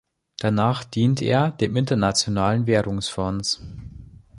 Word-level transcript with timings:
Danach 0.39 0.83
diente 0.83 1.25
er 1.25 1.51
dem 1.51 1.75
Internationalen 1.75 2.65
Währungsfonds. 2.65 3.61